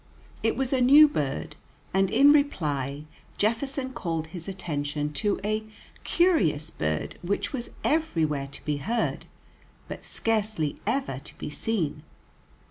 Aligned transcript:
It 0.41 0.55
was 0.55 0.73
a 0.73 0.81
new 0.81 1.07
bird, 1.07 1.55
and 1.93 2.09
in 2.09 2.31
reply 2.31 3.03
Jefferson 3.37 3.93
called 3.93 4.25
his 4.33 4.47
attention 4.47 5.13
to 5.13 5.39
a 5.43 5.63
"curious 6.03 6.71
bird" 6.71 7.19
which 7.21 7.53
was 7.53 7.69
everywhere 7.83 8.47
to 8.47 8.65
be 8.65 8.77
heard, 8.77 9.27
but 9.87 10.03
scarcely 10.03 10.77
ever 10.87 11.19
to 11.19 11.37
be 11.37 11.51
seen. 11.51 12.01